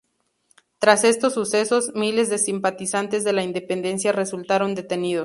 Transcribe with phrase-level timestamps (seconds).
[0.79, 5.19] Tras estos sucesos, miles de simpatizantes de la independencia resultaron detenidos.